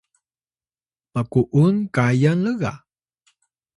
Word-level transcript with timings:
mku’um 1.19 1.75
kayan 1.95 2.39
lga 2.57 2.73